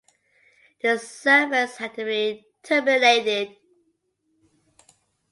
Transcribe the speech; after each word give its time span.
The 0.81 0.97
service 0.97 1.77
had 1.77 1.93
to 1.93 2.03
be 2.05 2.43
terminated. 2.63 3.55